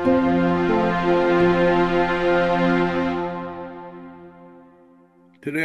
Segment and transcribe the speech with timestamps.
[0.00, 0.08] Today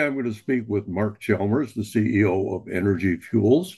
[0.01, 3.77] I'm going to speak with Mark Chalmers, the CEO of Energy Fuels,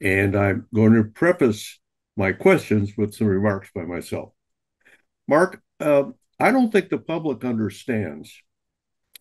[0.00, 1.80] and I'm going to preface
[2.16, 4.32] my questions with some remarks by myself.
[5.26, 6.04] Mark, uh,
[6.38, 8.32] I don't think the public understands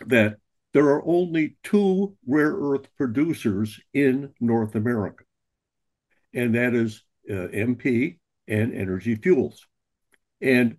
[0.05, 0.35] that
[0.73, 5.23] there are only two rare earth producers in North America,
[6.31, 9.65] and that is uh, MP and Energy Fuels.
[10.41, 10.77] And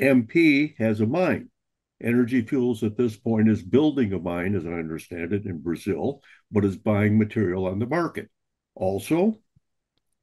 [0.00, 1.50] MP has a mine.
[2.02, 6.20] Energy Fuels at this point is building a mine, as I understand it, in Brazil,
[6.50, 8.28] but is buying material on the market.
[8.74, 9.38] Also,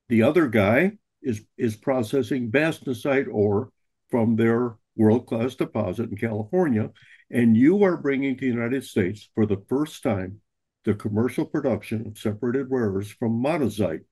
[0.10, 3.72] the other guy is, is processing bastnäsite ore
[4.10, 6.90] from their world-class deposit in California,
[7.32, 10.42] and you are bringing to the United States for the first time
[10.84, 14.04] the commercial production of separated rare earths from monazite,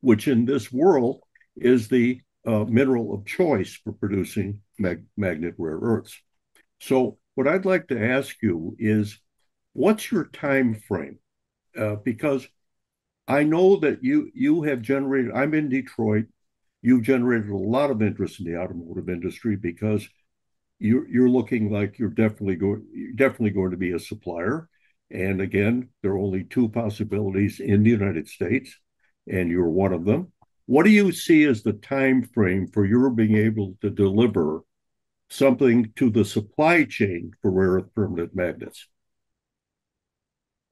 [0.00, 1.20] which in this world
[1.56, 6.18] is the uh, mineral of choice for producing mag- magnet rare earths.
[6.80, 9.18] So, what I'd like to ask you is,
[9.72, 11.18] what's your time frame?
[11.78, 12.46] Uh, because
[13.28, 15.32] I know that you you have generated.
[15.32, 16.26] I'm in Detroit.
[16.82, 20.08] You've generated a lot of interest in the automotive industry because
[20.78, 24.68] you're you're looking like you're definitely going you're definitely going to be a supplier.
[25.10, 28.76] And again, there are only two possibilities in the United States,
[29.28, 30.32] and you're one of them.
[30.70, 34.60] What do you see as the time frame for your being able to deliver
[35.28, 38.86] something to the supply chain for rare earth permanent magnets?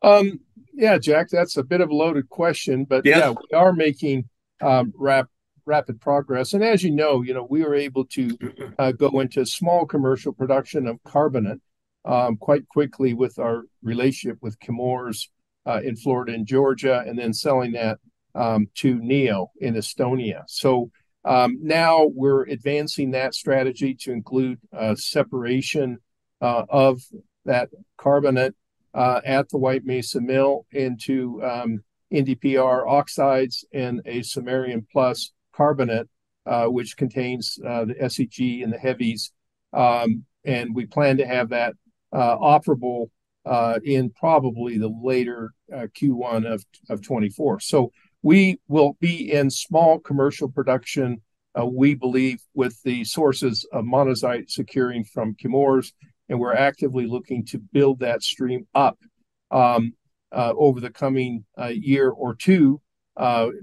[0.01, 0.39] Um,
[0.73, 4.29] yeah, Jack, that's a bit of a loaded question, but yeah, we are making
[4.61, 5.27] um, rap,
[5.67, 6.53] rapid progress.
[6.53, 8.39] And as you know, you know, we were able to
[8.79, 11.59] uh, go into small commercial production of carbonate
[12.05, 15.27] um, quite quickly with our relationship with Chemours
[15.67, 17.99] uh, in Florida and Georgia, and then selling that
[18.35, 20.43] um, to NEO in Estonia.
[20.47, 20.91] So
[21.25, 25.99] um, now we're advancing that strategy to include uh, separation
[26.41, 27.03] uh, of
[27.45, 28.55] that carbonate
[28.95, 31.83] uh, at the White Mesa Mill into um,
[32.13, 36.09] NdPr oxides and a samarium plus carbonate,
[36.47, 39.33] uh, which contains uh, the SEG and the heavies.
[39.73, 41.75] Um, and we plan to have that
[42.13, 43.11] uh, operable
[43.83, 47.61] in probably the later Q1 of, of 24.
[47.61, 47.93] So
[48.23, 51.23] we will be in small commercial production,
[51.59, 55.93] uh, we believe, with the sources of monazite securing from Chemours,
[56.29, 58.99] and we're actively looking to build that stream up
[59.51, 59.95] um,
[60.33, 62.81] uh, over the coming uh, year or two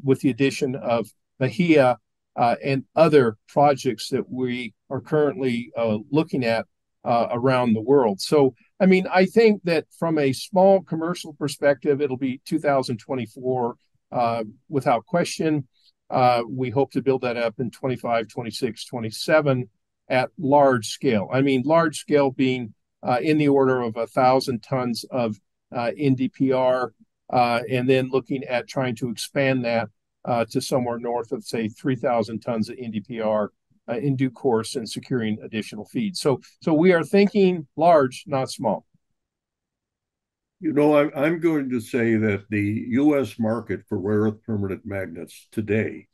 [0.03, 1.07] with the addition of
[1.39, 1.97] Bahia
[2.35, 5.72] and other projects that we are currently
[6.11, 6.66] looking at
[7.05, 8.19] around the world.
[8.19, 13.73] So, I mean, I think that from a small commercial perspective, it'll be 2024 uh,
[14.16, 15.68] Uh, without question.
[16.09, 19.70] Uh, we hope to build that up in 25, 26, 27
[20.08, 21.28] at large scale.
[21.34, 25.38] I mean, large scale being uh, in the order of a thousand tons of
[25.76, 26.92] uh, NdPr,
[27.30, 29.90] uh, and then looking at trying to expand that
[30.50, 33.50] to somewhere north of, say, 3,000 tons of NdPr
[33.90, 36.16] in due course and securing additional feed.
[36.16, 38.86] So, so we are thinking large, not small.
[40.66, 43.38] You know, I, am going to say that the U.S.
[43.38, 46.08] market for rare earth permanent magnets today,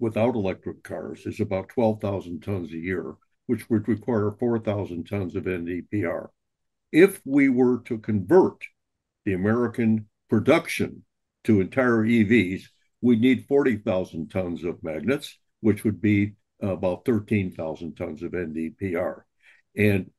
[0.00, 3.14] without electric cars, is about 12,000 tons a year,
[3.46, 6.26] which would require 4,000 tons of NdPr.
[6.90, 8.64] If we were to convert
[9.24, 11.04] the American production
[11.44, 12.64] to entire EVs,
[13.00, 19.20] we'd need 40,000 tons of magnets, which would be about 13,000 tons of NdPr.
[19.76, 20.10] And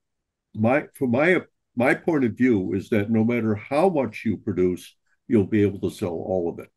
[0.53, 1.42] my, from my
[1.75, 4.96] my point of view is that no matter how much you produce,
[5.28, 6.69] you'll be able to sell all of it.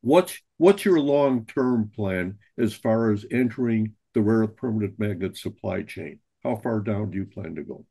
[0.00, 5.82] What's what's your long-term plan as far as entering the rare earth permanent magnet supply
[5.82, 6.20] chain?
[6.42, 7.84] How far down do you plan to go?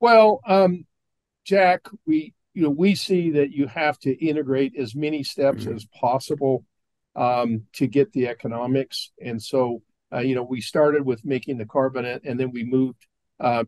[0.00, 0.86] Well, um,
[1.44, 5.74] Jack, we you know we see that you have to integrate as many steps mm-hmm.
[5.74, 6.64] as possible
[7.14, 9.82] um, to get the economics, and so
[10.12, 13.06] uh, you know we started with making the carbonate, and then we moved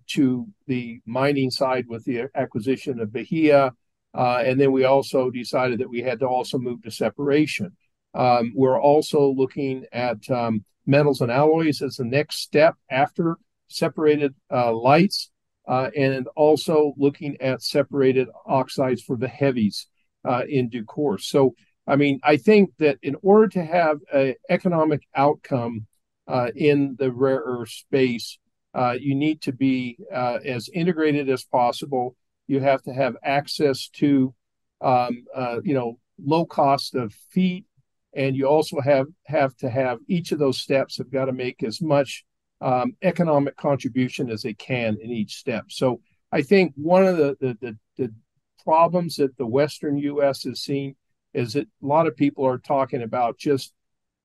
[0.07, 3.73] to the mining side with the acquisition of Bahia.
[4.15, 7.77] Uh, and then we also decided that we had to also move to separation.
[8.15, 13.37] Um, we're also looking at um, metals and alloys as the next step after
[13.69, 15.31] separated uh, lights,
[15.69, 19.87] uh, and also looking at separated oxides for the heavies
[20.27, 21.29] uh, in due course.
[21.29, 21.55] So,
[21.87, 25.87] I mean, I think that in order to have an economic outcome
[26.27, 28.39] uh, in the rare earth space,
[28.75, 32.17] uh, you need to be uh, as integrated as possible.
[32.47, 34.35] You have to have access to,
[34.81, 37.65] um, uh, you know, low cost of feed,
[38.15, 41.63] and you also have have to have each of those steps have got to make
[41.63, 42.25] as much
[42.61, 45.67] um, economic contribution as they can in each step.
[45.69, 46.01] So
[46.33, 48.15] I think one of the, the, the, the
[48.65, 50.45] problems that the Western U.S.
[50.45, 50.97] has seen
[51.35, 53.73] is that a lot of people are talking about just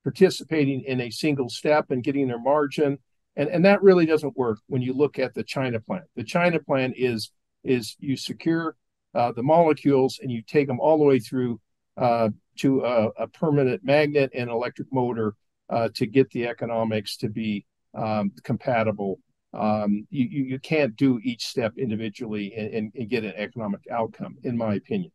[0.03, 2.97] participating in a single step and getting their margin.
[3.35, 6.03] And, and that really doesn't work when you look at the China plan.
[6.15, 7.31] The China plan is
[7.63, 8.75] is you secure
[9.15, 11.59] uh, the molecules and you take them all the way through
[11.97, 15.35] uh, to a, a, permanent magnet and electric motor
[15.69, 19.19] uh, to get the economics to be um, compatible.
[19.53, 24.35] Um, you, you, can't do each step individually and, and, and, get an economic outcome,
[24.43, 25.11] in my opinion.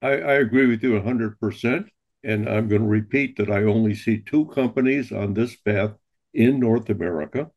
[0.00, 1.86] I, I agree with you 100%.
[2.24, 5.92] And I'm going to repeat that I only see two companies on this path
[6.32, 7.50] in North America,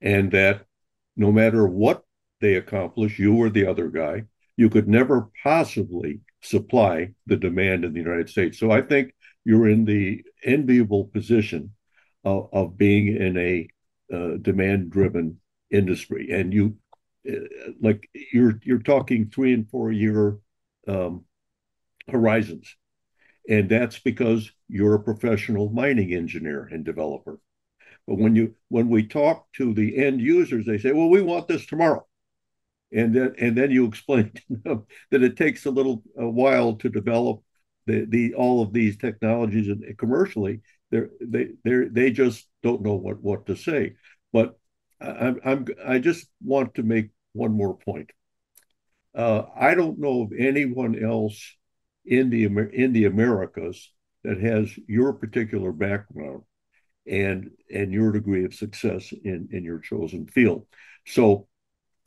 [0.00, 0.66] and that
[1.16, 2.04] no matter what
[2.40, 4.24] they accomplish, you or the other guy,
[4.56, 8.58] you could never possibly supply the demand in the United States.
[8.58, 9.14] So I think
[9.44, 11.74] you're in the enviable position
[12.24, 13.68] of, of being in a
[14.14, 15.40] uh, demand driven
[15.70, 16.30] industry.
[16.30, 16.76] And you,
[17.28, 20.38] uh, like, you're, you're talking three and four year
[20.86, 21.24] um,
[22.08, 22.76] horizons.
[23.48, 27.38] And that's because you're a professional mining engineer and developer.
[28.06, 31.48] But when you when we talk to the end users, they say, "Well, we want
[31.48, 32.06] this tomorrow,"
[32.92, 36.76] and then and then you explain to them that it takes a little a while
[36.76, 37.42] to develop
[37.86, 40.60] the, the all of these technologies and commercially.
[40.90, 43.94] They they they they just don't know what what to say.
[44.32, 44.58] But
[45.00, 48.10] I'm I'm I just want to make one more point.
[49.14, 51.56] Uh, I don't know of anyone else
[52.04, 53.90] in the in the Americas
[54.24, 56.42] that has your particular background
[57.06, 60.66] and and your degree of success in in your chosen field.
[61.06, 61.48] So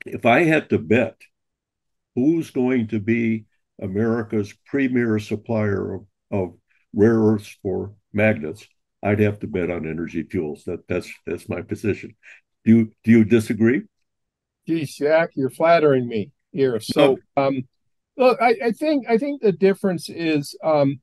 [0.06, 1.18] if I had to bet
[2.16, 3.46] who's going to be
[3.80, 6.54] America's premier supplier of, of
[6.94, 8.68] rare earths for magnets,
[9.04, 10.64] I'd have to bet on Energy Fuels.
[10.66, 12.16] That that's that's my position.
[12.66, 13.84] Do you do you disagree?
[14.68, 16.80] Geez, Jack, you're flattering me here.
[16.82, 17.64] So um,
[18.18, 21.00] Look, I, I, think I think the difference is um,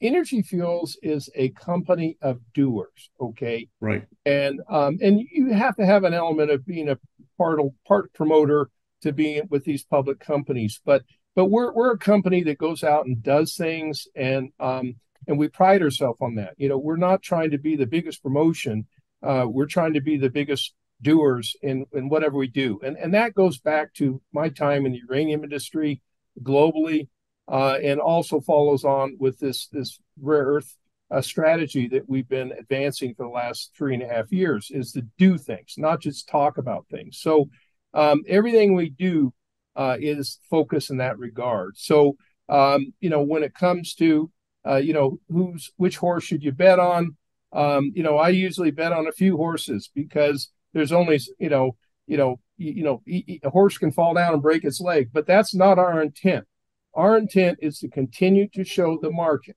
[0.00, 3.10] Energy Fuels is a company of doers.
[3.20, 6.98] Okay, right, and um, and you have to have an element of being a
[7.36, 8.70] part part promoter
[9.02, 11.02] to be with these public companies, but
[11.34, 14.94] but we're we're a company that goes out and does things, and um,
[15.26, 16.54] and we pride ourselves on that.
[16.58, 18.86] You know, we're not trying to be the biggest promotion.
[19.22, 23.14] Uh, we're trying to be the biggest doers in in whatever we do, and and
[23.14, 26.00] that goes back to my time in the uranium industry
[26.42, 27.08] globally,
[27.50, 30.76] uh, and also follows on with this this rare earth
[31.10, 34.92] uh, strategy that we've been advancing for the last three and a half years is
[34.92, 37.18] to do things, not just talk about things.
[37.18, 37.48] So
[37.94, 39.32] um, everything we do
[39.74, 41.78] uh, is focused in that regard.
[41.78, 42.16] So
[42.48, 44.30] um, you know when it comes to
[44.66, 47.16] uh, you know who's which horse should you bet on?
[47.52, 51.76] Um, you know I usually bet on a few horses because there's only you know
[52.08, 53.02] you know, you, you know,
[53.44, 56.46] a horse can fall down and break its leg, but that's not our intent.
[56.94, 59.56] Our intent is to continue to show the market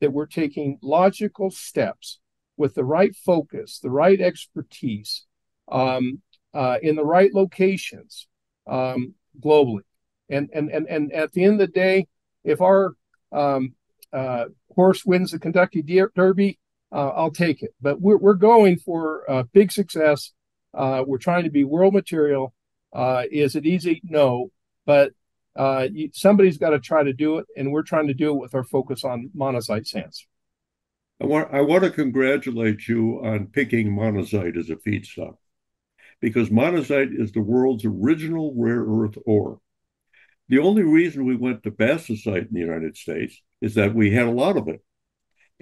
[0.00, 2.18] that we're taking logical steps
[2.56, 5.24] with the right focus, the right expertise,
[5.70, 8.26] um, uh, in the right locations
[8.66, 9.82] um, globally.
[10.28, 12.06] And, and and and at the end of the day,
[12.44, 12.92] if our
[13.32, 13.74] um,
[14.12, 16.58] uh, horse wins the Kentucky Derby,
[16.90, 17.74] uh, I'll take it.
[17.80, 20.32] But we're we're going for a big success
[20.74, 22.54] uh, we're trying to be world material.
[22.92, 24.00] Uh, is it easy?
[24.04, 24.50] No,
[24.86, 25.12] but
[25.56, 28.54] uh, somebody's got to try to do it, and we're trying to do it with
[28.54, 30.26] our focus on monazite sands.
[31.20, 35.36] I want I want to congratulate you on picking monazite as a feedstock,
[36.20, 39.60] because monazite is the world's original rare earth ore.
[40.48, 44.26] The only reason we went to bastnäsite in the United States is that we had
[44.26, 44.82] a lot of it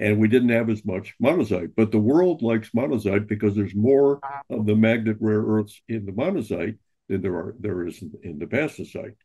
[0.00, 1.72] and we didn't have as much monazite.
[1.76, 4.18] But the world likes monazite because there's more
[4.48, 6.78] of the magnet rare earths in the monazite
[7.08, 9.16] than there are there is in, the bastnäsite.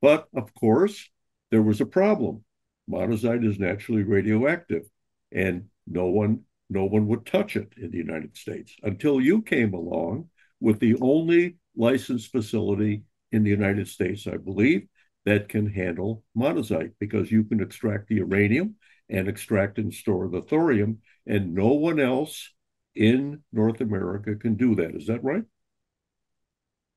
[0.00, 1.08] But of course,
[1.50, 2.44] there was a problem.
[2.90, 4.88] Monazite is naturally radioactive,
[5.32, 9.72] and no one no one would touch it in the United States until you came
[9.72, 10.28] along
[10.60, 14.86] with the only licensed facility in the United States, I believe,
[15.24, 18.74] that can handle monazite because you can extract the uranium
[19.08, 22.52] and extract and store the thorium, and no one else
[22.94, 24.94] in North America can do that.
[24.94, 25.44] Is that right?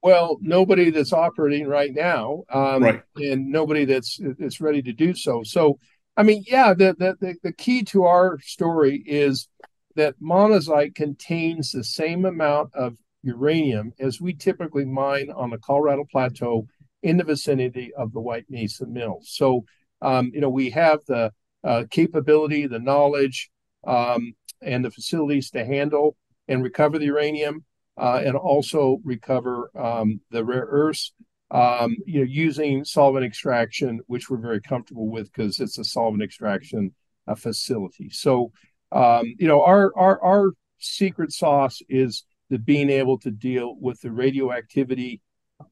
[0.04, 3.04] Well, nobody that's operating right now, um, right.
[3.18, 5.44] and nobody that's that's ready to do so.
[5.44, 5.78] So,
[6.18, 9.48] I mean, yeah, the, the the key to our story is
[9.96, 16.06] that monazite contains the same amount of uranium as we typically mine on the Colorado
[16.12, 16.68] Plateau
[17.04, 19.30] in the vicinity of the White Mesa Mills.
[19.32, 19.66] So,
[20.02, 21.32] um, you know, we have the
[21.64, 23.52] uh, capability, the knowledge,
[23.86, 26.16] um, and the facilities to handle
[26.48, 27.66] and recover the uranium
[27.98, 31.14] and also recover um, the rare earths.
[31.50, 36.24] Um, you know, using solvent extraction, which we're very comfortable with because it's a solvent
[36.24, 36.94] extraction
[37.28, 38.10] uh, facility.
[38.10, 38.54] So,
[38.94, 44.00] um, you know, our our our secret sauce is the being able to deal with
[44.02, 45.22] the radioactivity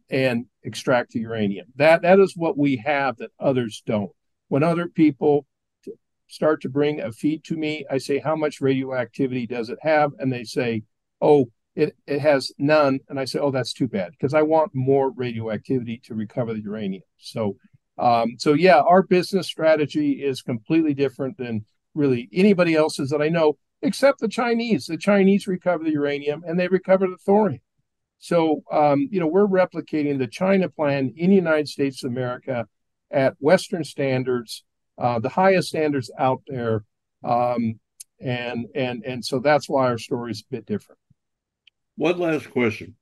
[0.10, 1.68] and extract the uranium.
[1.76, 4.12] That that is what we have that others don't.
[4.48, 5.46] When other people
[6.28, 10.12] start to bring a feed to me, I say, "How much radioactivity does it have?"
[10.20, 10.84] And they say,
[11.22, 11.50] "Oh,
[11.80, 13.00] it, it has none.
[13.08, 16.62] And I say, oh, that's too bad because I want more radioactivity to recover the
[16.62, 17.04] uranium.
[17.18, 17.56] So,
[17.98, 23.30] um, so yeah, our business strategy is completely different than really anybody else's that I
[23.30, 24.88] know, except the Chinese.
[24.88, 27.62] The Chinese recover the uranium and they recover the thorium.
[28.20, 32.68] So, um, you know, we're replicating the China plan in the United States of America
[33.10, 34.66] at Western standards,
[34.98, 36.84] uh, the highest standards out there.
[37.24, 37.80] Um,
[38.22, 41.00] and and and so that's why our story is a bit different.
[42.00, 42.96] One last question.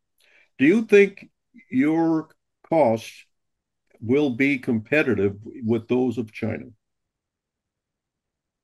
[0.58, 1.30] Do you think
[1.70, 2.30] your
[2.68, 3.28] costs
[4.02, 6.66] will be competitive with those of China?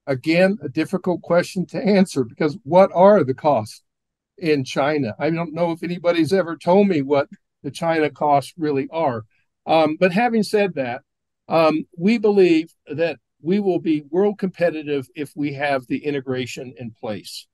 [0.08, 3.84] Again, a difficult question to answer because what are the costs
[4.40, 5.14] in China?
[5.20, 7.28] I don't know if anybody's ever told me what
[7.62, 9.26] the China costs really are.
[9.68, 11.04] Um, but having said that,
[11.48, 16.90] um, we believe that we will be world competitive if we have the integration in
[16.90, 17.46] place.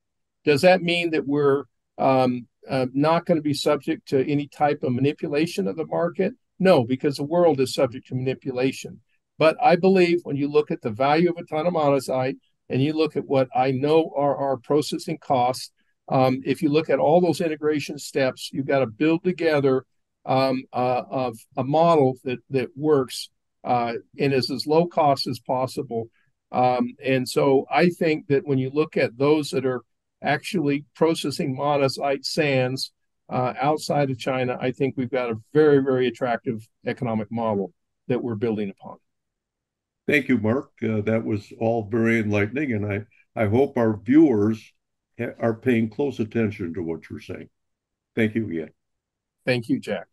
[0.46, 1.66] Does that mean that we're
[1.98, 6.34] um, uh, not going to be subject to any type of manipulation of the market?
[6.60, 9.00] No, because the world is subject to manipulation.
[9.38, 12.36] But I believe when you look at the value of a ton of monazite
[12.70, 15.72] and you look at what I know are our processing costs,
[16.10, 19.86] um, if you look at all those integration steps, you've got to build together
[20.26, 23.30] um, uh, of a model that that works
[23.64, 26.10] uh, and is as low cost as possible.
[26.52, 29.82] Um, and so I think that when you look at those that are
[30.22, 32.92] actually processing monazite sands
[33.30, 37.74] uh, outside of China, I think we've got a very, very attractive economic model
[38.08, 38.98] that we're building upon.
[40.08, 40.72] Thank you, Mark.
[40.82, 44.74] Uh, that was all very enlightening, and I, I hope our viewers
[45.20, 47.50] ha- are paying close attention to what you're saying.
[48.16, 48.72] Thank you again.
[49.46, 50.08] Thank you, Jack.